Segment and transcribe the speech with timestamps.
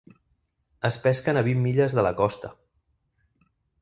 [0.89, 2.51] Es pesquen a vint milles de la costa.